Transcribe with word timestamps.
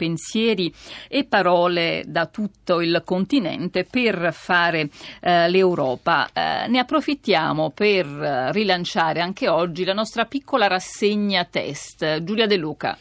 pensieri 0.00 0.72
e 1.08 1.24
parole 1.24 2.04
da 2.06 2.24
tutto 2.24 2.80
il 2.80 3.02
continente 3.04 3.84
per 3.84 4.32
fare 4.32 4.88
eh, 5.20 5.46
l'Europa. 5.50 6.30
Eh, 6.32 6.68
ne 6.68 6.78
approfittiamo 6.78 7.68
per 7.68 8.06
eh, 8.06 8.52
rilanciare 8.52 9.20
anche 9.20 9.46
oggi 9.50 9.84
la 9.84 9.92
nostra 9.92 10.24
piccola 10.24 10.68
rassegna 10.68 11.44
test. 11.44 12.22
Giulia 12.22 12.46
De 12.46 12.56
Luca. 12.56 12.96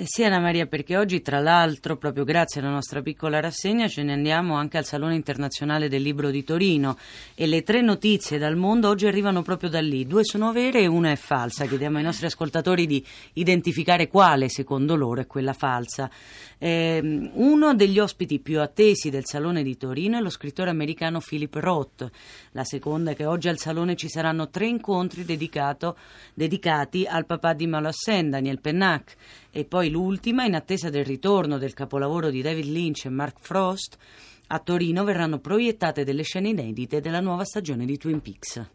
Eh 0.00 0.04
sì, 0.06 0.22
Anna 0.22 0.38
Maria, 0.38 0.66
perché 0.66 0.96
oggi, 0.96 1.22
tra 1.22 1.40
l'altro, 1.40 1.96
proprio 1.96 2.22
grazie 2.22 2.60
alla 2.60 2.70
nostra 2.70 3.02
piccola 3.02 3.40
rassegna, 3.40 3.88
ce 3.88 4.04
ne 4.04 4.12
andiamo 4.12 4.54
anche 4.54 4.78
al 4.78 4.84
Salone 4.84 5.16
Internazionale 5.16 5.88
del 5.88 6.02
Libro 6.02 6.30
di 6.30 6.44
Torino 6.44 6.96
e 7.34 7.48
le 7.48 7.64
tre 7.64 7.80
notizie 7.80 8.38
dal 8.38 8.54
mondo 8.54 8.88
oggi 8.88 9.08
arrivano 9.08 9.42
proprio 9.42 9.68
da 9.68 9.80
lì. 9.80 10.06
Due 10.06 10.22
sono 10.22 10.52
vere 10.52 10.82
e 10.82 10.86
una 10.86 11.10
è 11.10 11.16
falsa. 11.16 11.66
Chiediamo 11.66 11.96
ai 11.96 12.04
nostri 12.04 12.26
ascoltatori 12.26 12.86
di 12.86 13.04
identificare 13.32 14.06
quale, 14.06 14.48
secondo 14.48 14.94
loro, 14.94 15.20
è 15.20 15.26
quella 15.26 15.52
falsa. 15.52 16.08
Eh, 16.58 17.30
uno 17.32 17.74
degli 17.74 17.98
ospiti 17.98 18.38
più 18.38 18.60
attesi 18.60 19.10
del 19.10 19.24
Salone 19.24 19.64
di 19.64 19.76
Torino 19.76 20.16
è 20.16 20.20
lo 20.20 20.30
scrittore 20.30 20.70
americano 20.70 21.18
Philip 21.18 21.56
Roth. 21.56 22.08
La 22.52 22.62
seconda 22.62 23.10
è 23.10 23.16
che 23.16 23.26
oggi 23.26 23.48
al 23.48 23.58
Salone 23.58 23.96
ci 23.96 24.08
saranno 24.08 24.48
tre 24.48 24.68
incontri 24.68 25.24
dedicati 25.24 27.04
al 27.04 27.26
papà 27.26 27.52
di 27.52 27.66
Malassen, 27.66 28.30
Daniel 28.30 28.60
Pennac 28.60 29.16
e 29.50 29.64
poi 29.64 29.87
l'ultima, 29.88 30.44
in 30.44 30.54
attesa 30.54 30.90
del 30.90 31.04
ritorno 31.04 31.58
del 31.58 31.74
capolavoro 31.74 32.30
di 32.30 32.42
David 32.42 32.66
Lynch 32.66 33.06
e 33.06 33.10
Mark 33.10 33.38
Frost, 33.40 33.96
a 34.48 34.58
Torino 34.60 35.04
verranno 35.04 35.38
proiettate 35.38 36.04
delle 36.04 36.22
scene 36.22 36.48
inedite 36.48 37.00
della 37.00 37.20
nuova 37.20 37.44
stagione 37.44 37.84
di 37.84 37.98
Twin 37.98 38.20
Peaks. 38.20 38.66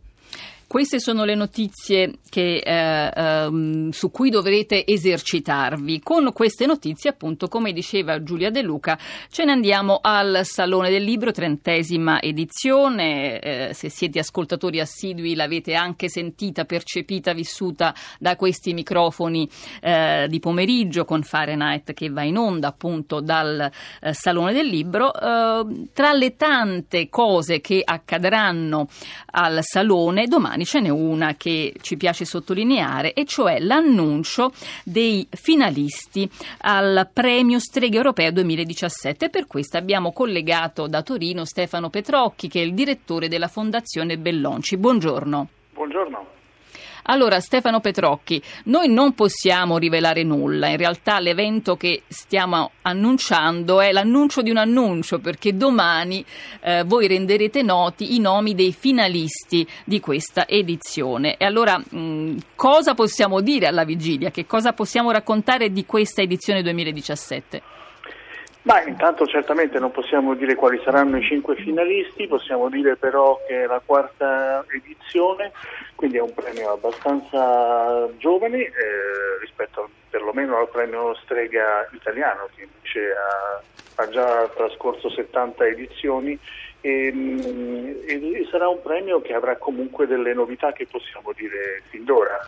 Queste 0.73 0.99
sono 0.99 1.23
le 1.23 1.35
notizie 1.35 2.13
che, 2.31 2.55
eh, 2.55 3.11
eh, 3.15 3.89
su 3.91 4.09
cui 4.09 4.31
dovrete 4.31 4.87
esercitarvi. 4.87 5.99
Con 5.99 6.33
queste 6.33 6.65
notizie, 6.65 7.11
appunto, 7.11 7.47
come 7.47 7.73
diceva 7.73 8.23
Giulia 8.23 8.49
De 8.49 8.63
Luca, 8.63 8.97
ce 9.29 9.45
ne 9.45 9.51
andiamo 9.51 9.99
al 10.01 10.39
Salone 10.41 10.89
del 10.89 11.03
Libro, 11.03 11.31
trentesima 11.31 12.19
edizione. 12.19 13.39
Eh, 13.39 13.73
se 13.75 13.89
siete 13.89 14.17
ascoltatori 14.17 14.79
assidui 14.79 15.35
l'avete 15.35 15.75
anche 15.75 16.09
sentita, 16.09 16.65
percepita, 16.65 17.33
vissuta 17.33 17.93
da 18.17 18.35
questi 18.35 18.73
microfoni 18.73 19.47
eh, 19.79 20.25
di 20.27 20.39
pomeriggio 20.39 21.05
con 21.05 21.21
Fahrenheit 21.21 21.93
che 21.93 22.09
va 22.09 22.23
in 22.23 22.35
onda 22.35 22.69
appunto 22.69 23.19
dal 23.19 23.69
eh, 24.01 24.13
Salone 24.15 24.53
del 24.53 24.65
Libro. 24.65 25.13
Eh, 25.13 25.89
tra 25.93 26.13
le 26.13 26.35
tante 26.35 27.09
cose 27.09 27.61
che 27.61 27.83
accadranno 27.85 28.87
al 29.33 29.59
Salone, 29.61 30.25
domani 30.25 30.61
domani 30.63 30.65
ce 30.65 30.79
n'è 30.79 30.89
una 30.89 31.35
che 31.35 31.73
ci 31.81 31.97
piace 31.97 32.25
sottolineare 32.25 33.13
e 33.13 33.25
cioè 33.25 33.59
l'annuncio 33.59 34.51
dei 34.83 35.27
finalisti 35.29 36.29
al 36.61 37.09
premio 37.11 37.59
Streghe 37.59 37.97
Europeo 37.97 38.31
2017. 38.31 39.29
Per 39.29 39.47
questo 39.47 39.77
abbiamo 39.77 40.11
collegato 40.11 40.87
da 40.87 41.01
Torino 41.01 41.45
Stefano 41.45 41.89
Petrocchi 41.89 42.47
che 42.47 42.61
è 42.61 42.63
il 42.63 42.73
direttore 42.73 43.27
della 43.27 43.47
Fondazione 43.47 44.17
Bellonci. 44.17 44.77
Buongiorno. 44.77 45.47
Buongiorno. 45.73 46.41
Allora, 47.03 47.39
Stefano 47.39 47.79
Petrocchi, 47.79 48.41
noi 48.65 48.87
non 48.89 49.13
possiamo 49.13 49.77
rivelare 49.77 50.23
nulla. 50.23 50.67
In 50.67 50.77
realtà 50.77 51.19
l'evento 51.19 51.75
che 51.75 52.03
stiamo 52.07 52.71
annunciando 52.83 53.81
è 53.81 53.91
l'annuncio 53.91 54.41
di 54.41 54.49
un 54.49 54.57
annuncio, 54.57 55.19
perché 55.19 55.55
domani 55.57 56.23
eh, 56.61 56.83
voi 56.85 57.07
renderete 57.07 57.61
noti 57.61 58.15
i 58.15 58.19
nomi 58.19 58.55
dei 58.55 58.71
finalisti 58.71 59.67
di 59.83 59.99
questa 59.99 60.47
edizione. 60.47 61.35
E 61.37 61.45
allora, 61.45 61.77
mh, 61.77 62.37
cosa 62.55 62.93
possiamo 62.93 63.41
dire 63.41 63.67
alla 63.67 63.83
vigilia? 63.83 64.31
Che 64.31 64.45
cosa 64.45 64.71
possiamo 64.71 65.11
raccontare 65.11 65.71
di 65.71 65.85
questa 65.85 66.21
edizione 66.21 66.61
2017? 66.61 67.82
Ma 68.63 68.81
intanto 68.83 69.25
certamente 69.27 69.77
non 69.77 69.91
possiamo 69.91 70.35
dire 70.35 70.55
quali 70.55 70.79
saranno 70.85 71.17
i 71.17 71.23
cinque 71.23 71.55
finalisti, 71.55 72.27
possiamo 72.27 72.69
dire 72.69 72.95
però 72.95 73.41
che 73.45 73.63
è 73.63 73.65
la 73.65 73.81
quarta 73.85 74.63
edizione, 74.73 75.51
quindi 75.95 76.15
è 76.15 76.21
un 76.21 76.33
premio 76.33 76.71
abbastanza 76.71 78.07
giovane 78.17 78.59
eh, 78.59 78.71
rispetto 79.41 79.89
perlomeno 80.09 80.57
al 80.57 80.69
premio 80.69 81.13
Strega 81.15 81.89
italiano 81.91 82.47
che 82.55 82.63
invece 82.63 83.11
ha, 83.11 83.61
ha 84.01 84.09
già 84.09 84.47
trascorso 84.55 85.09
70 85.09 85.65
edizioni 85.65 86.39
e, 86.79 87.11
mm, 87.13 87.87
e 88.05 88.47
sarà 88.49 88.69
un 88.69 88.81
premio 88.81 89.21
che 89.21 89.33
avrà 89.33 89.57
comunque 89.57 90.07
delle 90.07 90.33
novità 90.33 90.71
che 90.71 90.87
possiamo 90.87 91.33
dire 91.35 91.83
fin 91.89 92.05
d'ora. 92.05 92.39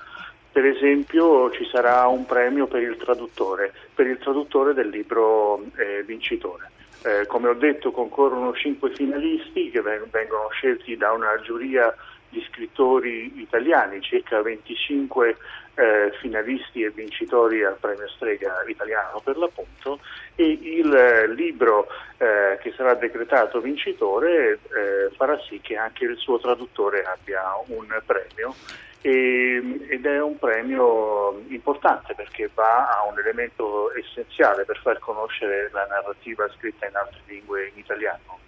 Per 0.55 0.65
esempio 0.65 1.51
ci 1.51 1.67
sarà 1.69 2.07
un 2.07 2.25
premio 2.25 2.65
per 2.65 2.81
il 2.81 2.95
traduttore, 2.95 3.73
per 3.93 4.07
il 4.07 4.17
traduttore 4.19 4.73
del 4.73 4.87
libro 4.87 5.61
eh, 5.75 6.01
vincitore. 6.05 6.71
Eh, 7.03 7.27
come 7.27 7.49
ho 7.49 7.53
detto 7.53 7.91
concorrono 7.91 8.53
cinque 8.53 8.93
finalisti 8.93 9.69
che 9.69 9.81
vengono 9.81 10.47
scelti 10.51 10.95
da 10.95 11.11
una 11.11 11.37
giuria 11.43 11.93
di 12.29 12.43
scrittori 12.49 13.39
italiani, 13.39 14.01
circa 14.01 14.41
25 14.41 15.37
eh, 15.75 16.11
finalisti 16.19 16.83
e 16.83 16.89
vincitori 16.89 17.63
al 17.63 17.77
premio 17.79 18.07
Strega 18.09 18.63
italiano 18.67 19.19
per 19.19 19.37
l'appunto 19.37 19.99
e 20.35 20.49
il 20.49 20.93
eh, 20.93 21.27
libro 21.33 21.87
eh, 22.17 22.57
che 22.61 22.73
sarà 22.75 22.93
decretato 22.95 23.59
vincitore 23.59 24.53
eh, 24.53 25.13
farà 25.15 25.37
sì 25.47 25.59
che 25.61 25.75
anche 25.75 26.05
il 26.05 26.17
suo 26.17 26.39
traduttore 26.39 27.03
abbia 27.03 27.41
un 27.67 27.87
premio. 28.05 28.55
E, 29.01 29.85
ed 29.87 30.03
è 30.07 30.19
un 30.19 30.39
premio 30.39 31.43
importante 31.49 32.15
perché 32.15 32.49
va 32.55 32.87
a 32.87 33.07
un 33.07 33.19
elemento 33.19 33.93
essenziale 33.93 34.65
per 34.65 34.79
far 34.81 34.97
conoscere 34.97 35.69
la 35.71 35.85
narrativa 35.85 36.49
scritta 36.57 36.87
in 36.87 36.95
altre 36.95 37.19
lingue 37.27 37.67
in 37.67 37.77
italiano 37.77 38.39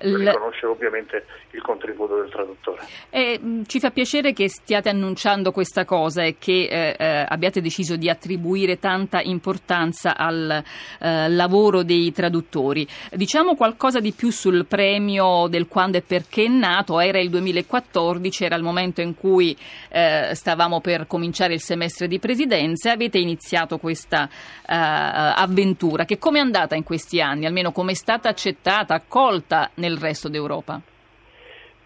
riconosce 0.00 0.66
ovviamente 0.66 1.24
il 1.52 1.62
contributo 1.62 2.16
del 2.16 2.30
traduttore. 2.30 2.82
Eh, 3.10 3.40
ci 3.66 3.80
fa 3.80 3.90
piacere 3.90 4.32
che 4.32 4.48
stiate 4.48 4.88
annunciando 4.88 5.52
questa 5.52 5.84
cosa 5.84 6.22
e 6.22 6.36
che 6.38 6.68
eh, 6.70 6.96
eh, 6.98 7.24
abbiate 7.26 7.60
deciso 7.60 7.96
di 7.96 8.10
attribuire 8.10 8.78
tanta 8.78 9.20
importanza 9.20 10.16
al 10.16 10.62
eh, 11.00 11.28
lavoro 11.28 11.82
dei 11.82 12.12
traduttori. 12.12 12.86
Diciamo 13.12 13.54
qualcosa 13.54 14.00
di 14.00 14.12
più 14.12 14.30
sul 14.30 14.66
premio 14.66 15.46
del 15.48 15.66
quando 15.66 15.96
e 15.96 16.02
perché 16.02 16.44
è 16.44 16.48
nato. 16.48 17.00
Era 17.00 17.18
il 17.18 17.30
2014, 17.30 18.44
era 18.44 18.56
il 18.56 18.62
momento 18.62 19.00
in 19.00 19.14
cui 19.14 19.56
eh, 19.88 20.30
stavamo 20.34 20.80
per 20.80 21.06
cominciare 21.06 21.54
il 21.54 21.60
semestre 21.60 22.08
di 22.08 22.18
presidenza 22.18 22.90
e 22.90 22.92
avete 22.92 23.18
iniziato 23.18 23.78
questa 23.78 24.28
eh, 24.28 24.74
avventura. 24.74 26.04
Che 26.04 26.18
come 26.18 26.38
è 26.38 26.42
andata 26.42 26.74
in 26.74 26.82
questi 26.82 27.20
anni? 27.20 27.46
Almeno 27.46 27.72
come 27.72 27.92
è 27.92 27.94
stata 27.94 28.28
accettata, 28.28 28.94
accolta 28.94 29.70
nel 29.74 29.85
resto 29.98 30.28
d'Europa? 30.28 30.80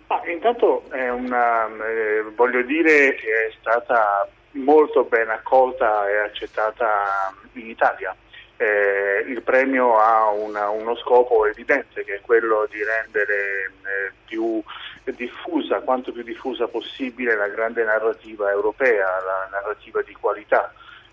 Ah, 0.06 0.22
intanto 0.28 0.84
una, 0.90 1.66
eh, 1.66 2.22
voglio 2.34 2.62
dire 2.62 3.14
che 3.14 3.46
è 3.46 3.52
stata 3.60 4.28
molto 4.52 5.04
ben 5.04 5.28
accolta 5.28 6.08
e 6.08 6.16
accettata 6.16 7.32
in 7.52 7.68
Italia. 7.68 8.14
Eh, 8.56 9.24
il 9.28 9.42
premio 9.42 9.98
ha 9.98 10.28
una, 10.30 10.68
uno 10.68 10.96
scopo 10.96 11.46
evidente 11.46 12.04
che 12.04 12.16
è 12.16 12.20
quello 12.20 12.66
di 12.70 12.82
rendere 12.82 13.34
eh, 13.34 14.12
più 14.26 14.62
diffusa, 15.04 15.80
quanto 15.80 16.12
più 16.12 16.22
diffusa 16.22 16.66
possibile, 16.66 17.36
la 17.36 17.48
grande 17.48 17.84
narrativa 17.84 18.50
europea, 18.50 19.06
la 19.24 19.48
narrativa 19.50 20.02
di 20.02 20.14
qualità 20.14 20.72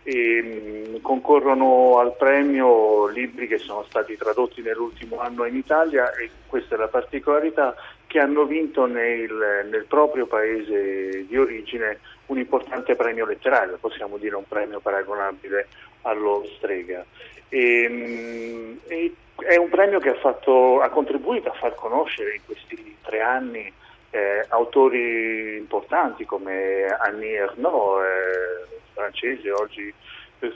e 0.10 0.42
mh, 0.42 1.02
concorrono 1.02 2.00
al 2.00 2.16
premio 2.16 3.08
libri 3.08 3.46
che 3.46 3.58
sono 3.58 3.84
stati 3.90 4.16
tradotti 4.16 4.62
nell'ultimo 4.62 5.20
anno 5.20 5.44
in 5.44 5.58
Italia 5.58 6.14
e 6.14 6.30
questa 6.48 6.76
è 6.76 6.78
la 6.78 6.88
particolarità 6.88 7.76
che 8.08 8.18
hanno 8.20 8.46
vinto 8.46 8.86
nel, 8.86 9.68
nel 9.70 9.84
proprio 9.86 10.26
paese 10.26 11.26
di 11.28 11.38
origine 11.38 12.00
un 12.28 12.38
importante 12.38 12.96
premio 12.96 13.26
letterario, 13.26 13.78
possiamo 13.82 14.16
dire 14.16 14.38
un 14.38 14.48
premio 14.48 14.80
paragonabile 14.80 15.68
allo 16.04 16.46
Strega. 16.56 17.04
E, 17.50 17.90
mh, 17.90 18.80
e 18.88 19.14
è 19.46 19.58
un 19.58 19.68
premio 19.68 20.00
che 20.00 20.12
ha, 20.12 20.16
fatto, 20.16 20.80
ha, 20.80 20.88
contribuito 20.88 21.50
a 21.50 21.54
far 21.54 21.76
conoscere 21.76 22.36
in 22.36 22.42
questi 22.46 22.96
tre 23.02 23.20
anni 23.20 23.72
eh, 24.12 24.46
autori 24.48 25.58
importanti 25.58 26.24
come 26.24 26.86
Annie 26.86 27.36
Ernaux, 27.36 28.02
eh, 28.04 28.78
francese, 29.08 29.52
oggi 29.52 29.94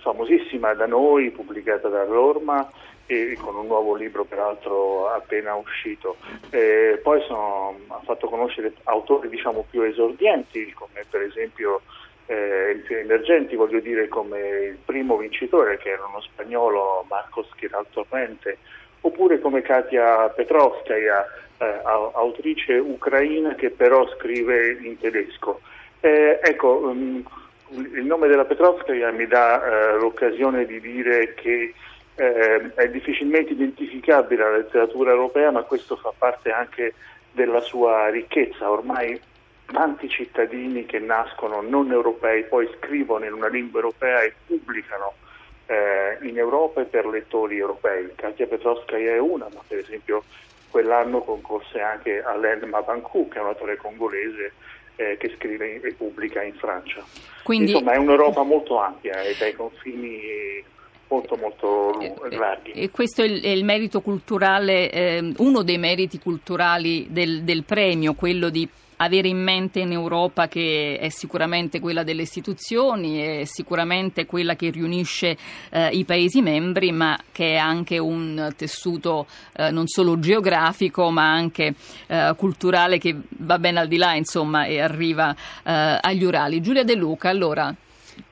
famosissima 0.02 0.74
da 0.74 0.86
noi, 0.86 1.32
pubblicata 1.32 1.88
dall'Orma 1.88 2.70
e 3.08 3.36
con 3.42 3.56
un 3.56 3.66
nuovo 3.66 3.96
libro 3.96 4.26
peraltro 4.26 5.10
appena 5.10 5.56
uscito. 5.56 6.18
Eh, 6.50 7.00
poi 7.02 7.22
sono, 7.28 7.80
ha 7.88 8.02
fatto 8.04 8.28
conoscere 8.28 8.74
autori 8.84 9.30
diciamo, 9.30 9.66
più 9.70 9.82
esordienti, 9.82 10.72
come 10.74 11.06
per 11.10 11.22
esempio 11.22 11.82
eh, 12.28 12.84
emergenti, 12.90 13.56
voglio 13.56 13.80
dire 13.80 14.08
come 14.08 14.40
il 14.40 14.78
primo 14.86 15.18
vincitore 15.18 15.78
che 15.78 15.90
era 15.90 16.06
uno 16.06 16.22
spagnolo, 16.22 17.06
Marcos 17.10 17.50
Chiral 17.56 17.88
Torrente, 17.92 18.58
oppure 19.02 19.40
come 19.40 19.62
Katia 19.62 20.30
Petrovskaya, 20.30 21.26
eh, 21.58 21.82
autrice 21.84 22.74
ucraina 22.74 23.56
che 23.56 23.72
però 23.72 24.08
scrive 24.16 24.78
in 24.82 24.98
tedesco. 25.00 25.60
Eh, 26.00 26.40
ecco, 26.42 26.88
um, 26.88 27.24
il 27.72 28.06
nome 28.06 28.28
della 28.28 28.46
Petrovskaya 28.46 29.12
mi 29.12 29.28
dà 29.28 29.64
eh, 29.64 29.98
l'occasione 29.98 30.66
di 30.66 30.80
dire 30.80 31.34
che 31.34 31.74
eh, 32.16 32.74
è 32.76 32.90
difficilmente 32.90 33.54
identificabile 33.54 34.44
la 34.44 34.58
letteratura 34.58 35.12
europea, 35.12 35.52
ma 35.52 35.64
questo 35.64 35.96
fa 35.96 36.14
parte 36.18 36.52
anche 36.52 36.94
della 37.32 37.62
sua 37.62 38.10
ricchezza. 38.10 38.70
Ormai 38.70 39.20
tanti 39.66 40.10
cittadini 40.10 40.86
che 40.86 41.00
nascono 41.00 41.62
non 41.62 41.92
europei 41.92 42.44
poi 42.44 42.70
scrivono 42.78 43.26
in 43.26 43.34
una 43.34 43.48
lingua 43.48 43.80
europea 43.80 44.22
e 44.22 44.34
pubblicano 44.46 45.14
eh, 45.68 46.18
in 46.24 46.38
Europa 46.38 46.82
e 46.82 46.86
per 46.86 47.06
lettori 47.06 47.58
europei. 47.58 48.12
Katia 48.16 48.48
Petrovskaya 48.48 49.14
è 49.14 49.20
una, 49.20 49.48
ma 49.54 49.62
per 49.66 49.78
esempio 49.78 50.24
quell'anno 50.70 51.22
concorse 51.22 51.80
anche 51.80 52.22
all'Elma 52.22 52.82
Bancu, 52.82 53.30
che 53.30 53.40
è 53.40 53.42
un 53.42 53.48
autore 53.48 53.78
congolese 53.78 54.54
eh, 55.02 55.18
che 55.18 55.34
scrive 55.38 55.82
e 55.82 55.94
pubblica 55.94 56.44
in 56.44 56.54
Francia. 56.54 57.04
Quindi... 57.44 57.72
Insomma 57.72 57.94
è 57.94 57.98
un'Europa 57.98 58.44
molto 58.44 58.80
ampia 58.80 59.22
e 59.22 59.36
dai 59.38 59.54
confini 59.54 60.20
molto 61.08 61.36
molto 61.36 62.00
eh, 62.00 62.14
eh, 62.32 62.38
larghi. 62.38 62.72
E 62.72 62.90
questo 62.90 63.22
è 63.22 63.26
il, 63.26 63.42
è 63.42 63.50
il 63.50 63.66
merito 63.66 64.02
culturale, 64.02 64.90
eh, 64.90 65.34
uno 65.38 65.62
dei 65.64 65.78
meriti 65.78 66.20
culturali 66.20 67.08
del, 67.10 67.44
del 67.44 67.64
premio, 67.64 68.14
quello 68.14 68.50
di 68.50 68.68
avere 69.04 69.28
in 69.28 69.42
mente 69.42 69.80
in 69.80 69.92
Europa 69.92 70.48
che 70.48 70.98
è 71.00 71.10
sicuramente 71.10 71.80
quella 71.80 72.04
delle 72.04 72.22
istituzioni, 72.22 73.18
è 73.18 73.46
sicuramente 73.46 74.26
quella 74.26 74.56
che 74.56 74.70
riunisce 74.70 75.38
eh, 75.72 75.90
i 75.90 76.06
Paesi 76.06 76.42
membri, 76.42 76.92
ma 76.92 77.18
che 77.32 77.54
è 77.54 77.58
anche 77.58 77.98
un 77.98 78.54
tessuto 78.56 79.26
eh, 79.58 79.72
non 79.72 79.88
solo 79.88 80.20
geografico 80.20 81.10
ma 81.10 81.32
anche 81.32 81.74
eh, 82.08 82.34
culturale 82.38 82.98
che 82.98 83.16
va 83.30 83.58
ben 83.58 83.78
al 83.78 83.88
di 83.88 83.98
là 83.98 84.16
insomma, 84.16 84.66
e 84.66 84.80
arriva 84.80 85.36
eh, 85.64 85.98
agli 86.00 86.24
Urali. 86.24 86.62
Giulia 86.62 86.84
De 86.84 86.96
Luca, 86.96 87.30
allora. 87.30 87.74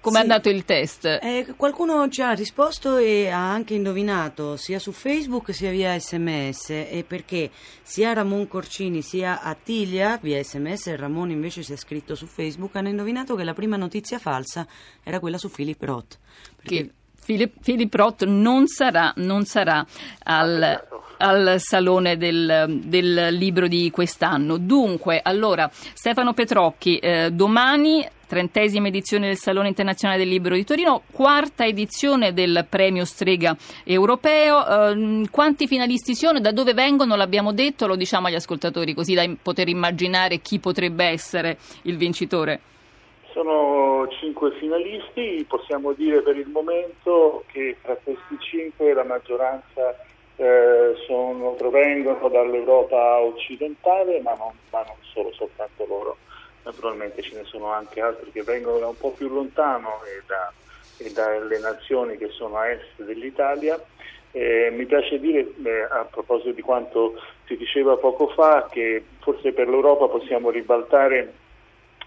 Come 0.02 0.16
sì. 0.16 0.22
è 0.22 0.28
andato 0.28 0.50
il 0.50 0.64
test? 0.64 1.06
Eh, 1.22 1.54
qualcuno 1.58 2.08
ci 2.08 2.22
ha 2.22 2.32
risposto 2.32 2.98
e 2.98 3.28
ha 3.28 3.52
anche 3.52 3.74
indovinato 3.74 4.56
sia 4.56 4.80
su 4.80 4.92
Facebook 4.94 5.54
sia 5.54 5.72
via 5.72 6.00
sms 6.00 6.70
e 6.70 7.04
perché 7.06 7.50
sia 7.82 8.14
Ramon 8.14 8.48
Corcini 8.48 9.02
sia 9.02 9.42
Attilia 9.42 10.18
via 10.22 10.42
sms 10.42 10.88
e 10.88 10.96
Ramon 10.96 11.32
invece 11.32 11.64
si 11.64 11.74
è 11.74 11.76
scritto 11.76 12.16
su 12.16 12.28
Facebook 12.28 12.76
hanno 12.78 12.90
indovinato 12.90 13.36
che 13.36 13.44
la 13.44 13.54
prima 13.54 13.76
notizia 13.76 14.20
falsa 14.20 14.66
era 15.04 15.20
quella 15.20 15.38
su 15.38 15.50
Philip 15.50 15.82
Roth. 15.84 16.18
Perché... 16.56 16.76
Che 16.76 16.94
Philip, 17.30 17.62
Philip 17.62 17.94
Roth 17.94 18.24
non 18.26 18.66
sarà, 18.66 19.14
non 19.18 19.46
sarà 19.46 19.86
al, 20.24 20.88
al, 21.20 21.56
Salone 21.58 22.18
del, 22.18 22.82
del, 22.84 23.28
Libro 23.32 23.68
di 23.68 23.90
quest'anno. 23.92 24.58
Dunque, 24.58 25.20
allora, 25.24 25.70
Stefano 25.72 26.34
Petrocchi, 26.34 26.98
eh, 26.98 27.32
domani 27.32 28.06
trentesima 28.30 28.90
edizione 28.90 29.26
del 29.26 29.38
Salone 29.38 29.70
Internazionale 29.70 30.20
del 30.20 30.30
Libro 30.30 30.54
di 30.54 30.64
Torino, 30.64 31.02
quarta 31.12 31.66
edizione 31.66 32.32
del 32.32 32.66
premio 32.70 33.04
Strega 33.04 33.58
Europeo. 33.84 34.92
Eh, 34.92 35.28
quanti 35.32 35.66
finalisti 35.66 36.14
sono? 36.14 36.40
Da 36.40 36.52
dove 36.52 36.74
vengono? 36.74 37.16
L'abbiamo 37.16 37.54
detto, 37.54 37.88
lo 37.88 37.96
diciamo 37.96 38.28
agli 38.28 38.36
ascoltatori 38.36 38.94
così 38.94 39.16
da 39.16 39.28
poter 39.42 39.68
immaginare 39.68 40.38
chi 40.38 40.60
potrebbe 40.60 41.06
essere 41.06 41.58
il 41.84 41.98
vincitore. 41.98 42.62
Sono 43.34 44.08
cinque 44.20 44.52
finalisti, 44.60 45.44
possiamo 45.48 45.94
dire 45.94 46.22
per 46.22 46.38
il 46.38 46.48
momento 46.50 47.44
che 47.52 47.78
tra 47.82 47.96
questi 47.96 48.38
cinque 48.40 48.94
la 48.94 49.04
maggioranza 49.04 49.96
eh, 50.40 50.96
sono, 51.06 51.52
provengono 51.52 52.30
dall'Europa 52.30 53.20
occidentale, 53.20 54.22
ma 54.22 54.34
non, 54.36 54.54
ma 54.70 54.84
non 54.84 54.96
solo, 55.02 55.34
soltanto 55.34 55.86
loro. 55.86 56.18
Naturalmente 56.64 57.22
ce 57.22 57.36
ne 57.36 57.44
sono 57.44 57.72
anche 57.72 58.00
altri 58.00 58.32
che 58.32 58.44
vengono 58.44 58.80
da 58.80 58.88
un 58.88 58.98
po' 58.98 59.12
più 59.12 59.28
lontano 59.28 60.02
e, 60.06 60.24
da, 60.26 60.52
e 60.98 61.12
dalle 61.12 61.60
nazioni 61.60 62.16
che 62.16 62.30
sono 62.30 62.56
a 62.56 62.70
est 62.70 63.04
dell'Italia. 63.04 63.78
Eh, 64.32 64.70
mi 64.72 64.86
piace 64.86 65.20
dire, 65.20 65.46
eh, 65.62 65.82
a 65.90 66.08
proposito 66.10 66.52
di 66.52 66.62
quanto 66.62 67.20
si 67.46 67.58
diceva 67.58 67.98
poco 67.98 68.30
fa, 68.30 68.70
che 68.72 69.04
forse 69.20 69.52
per 69.52 69.68
l'Europa 69.68 70.08
possiamo 70.08 70.52
ribaltare 70.52 71.34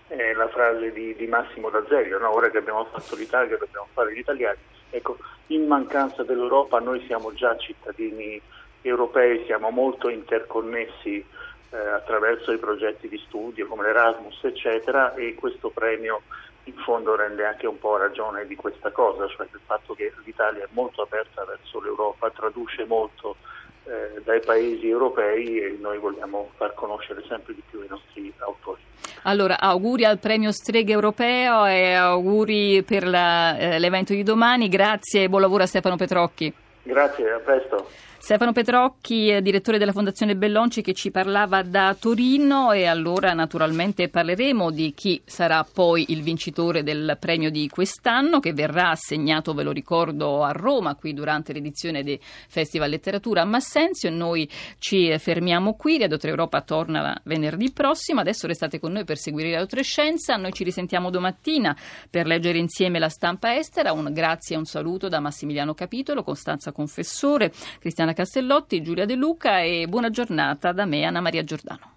eh, 0.08 0.32
la 0.32 0.48
frase 0.48 0.90
di, 0.92 1.14
di 1.16 1.26
Massimo 1.26 1.68
D'Azeglio, 1.68 2.18
no? 2.18 2.34
ora 2.34 2.48
che 2.48 2.58
abbiamo 2.58 2.86
fatto 2.86 3.14
l'Italia 3.14 3.58
dobbiamo 3.58 3.88
fare 3.92 4.14
gli 4.14 4.18
italiani. 4.18 4.58
Ecco, 4.94 5.16
in 5.46 5.66
mancanza 5.66 6.22
dell'Europa 6.22 6.78
noi 6.78 7.02
siamo 7.06 7.32
già 7.32 7.56
cittadini 7.56 8.38
europei, 8.82 9.42
siamo 9.46 9.70
molto 9.70 10.10
interconnessi 10.10 11.24
eh, 11.70 11.76
attraverso 11.76 12.52
i 12.52 12.58
progetti 12.58 13.08
di 13.08 13.16
studio 13.26 13.66
come 13.66 13.84
l'Erasmus 13.84 14.44
eccetera 14.44 15.14
e 15.14 15.34
questo 15.34 15.70
premio 15.70 16.20
in 16.64 16.74
fondo 16.74 17.16
rende 17.16 17.46
anche 17.46 17.66
un 17.66 17.78
po' 17.78 17.96
ragione 17.96 18.46
di 18.46 18.54
questa 18.54 18.90
cosa, 18.90 19.26
cioè 19.28 19.48
del 19.50 19.62
fatto 19.64 19.94
che 19.94 20.12
l'Italia 20.24 20.64
è 20.64 20.68
molto 20.72 21.00
aperta 21.00 21.44
verso 21.44 21.80
l'Europa, 21.80 22.30
traduce 22.30 22.84
molto 22.84 23.36
eh, 23.84 24.20
dai 24.24 24.40
paesi 24.40 24.88
europei 24.88 25.58
e 25.58 25.78
noi 25.80 25.98
vogliamo 25.98 26.50
far 26.56 26.74
conoscere 26.74 27.22
sempre 27.28 27.54
di 27.54 27.62
più 27.68 27.82
i 27.82 27.88
nostri 27.88 28.32
autori. 28.38 28.80
Allora, 29.24 29.58
auguri 29.60 30.04
al 30.04 30.18
premio 30.18 30.50
Streghe 30.50 30.92
Europeo 30.92 31.66
e 31.66 31.92
auguri 31.92 32.82
per 32.82 33.06
la, 33.06 33.56
eh, 33.56 33.78
l'evento 33.78 34.12
di 34.12 34.22
domani. 34.22 34.68
Grazie 34.68 35.24
e 35.24 35.28
buon 35.28 35.42
lavoro 35.42 35.62
a 35.62 35.66
Stefano 35.66 35.96
Petrocchi. 35.96 36.52
Grazie, 36.82 37.30
a 37.30 37.38
presto. 37.38 37.86
Stefano 38.22 38.52
Petrocchi, 38.52 39.36
direttore 39.42 39.78
della 39.78 39.90
Fondazione 39.90 40.36
Bellonci, 40.36 40.80
che 40.80 40.92
ci 40.92 41.10
parlava 41.10 41.62
da 41.62 41.96
Torino 41.98 42.70
e 42.70 42.86
allora 42.86 43.32
naturalmente 43.32 44.08
parleremo 44.08 44.70
di 44.70 44.94
chi 44.94 45.20
sarà 45.24 45.64
poi 45.64 46.04
il 46.10 46.22
vincitore 46.22 46.84
del 46.84 47.16
premio 47.18 47.50
di 47.50 47.68
quest'anno 47.68 48.38
che 48.38 48.52
verrà 48.52 48.90
assegnato, 48.90 49.54
ve 49.54 49.64
lo 49.64 49.72
ricordo, 49.72 50.44
a 50.44 50.52
Roma 50.52 50.94
qui 50.94 51.14
durante 51.14 51.52
l'edizione 51.52 52.04
del 52.04 52.20
Festival 52.20 52.90
Letteratura 52.90 53.42
a 53.42 53.44
Massenzio. 53.44 54.08
Noi 54.08 54.48
ci 54.78 55.12
fermiamo 55.18 55.74
qui, 55.74 55.98
Radio 55.98 56.16
3 56.16 56.30
Europa 56.30 56.60
torna 56.60 57.20
venerdì 57.24 57.72
prossimo, 57.72 58.20
adesso 58.20 58.46
restate 58.46 58.78
con 58.78 58.92
noi 58.92 59.02
per 59.02 59.18
seguire 59.18 59.50
Radio 59.50 59.66
3 59.66 59.82
Scienza, 59.82 60.36
noi 60.36 60.52
ci 60.52 60.62
risentiamo 60.62 61.10
domattina 61.10 61.76
per 62.08 62.26
leggere 62.26 62.58
insieme 62.58 63.00
la 63.00 63.08
stampa 63.08 63.56
estera. 63.56 63.90
Un 63.90 64.12
grazie 64.12 64.54
e 64.54 64.58
un 64.60 64.64
saluto 64.64 65.08
da 65.08 65.18
Massimiliano 65.18 65.74
Capitolo, 65.74 66.22
Costanza 66.22 66.70
Confessore, 66.70 67.52
Cristiana 67.80 68.10
Castellotti, 68.14 68.82
Giulia 68.82 69.04
De 69.04 69.14
Luca 69.14 69.60
e 69.60 69.86
buona 69.88 70.10
giornata 70.10 70.72
da 70.72 70.84
me, 70.84 71.04
Anna 71.04 71.20
Maria 71.20 71.44
Giordano. 71.44 71.90